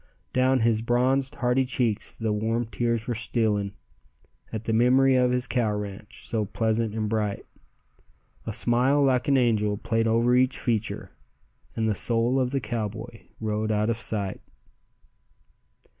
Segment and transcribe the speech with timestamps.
[0.33, 3.73] Down his bronzed hardy cheeks the warm tears were stealing,
[4.51, 7.45] At the memory of his cow ranch, so pleasant and bright.
[8.47, 11.11] A smile like an angel played over each feature,
[11.75, 14.41] And the soul of the cowboy rode out of sight.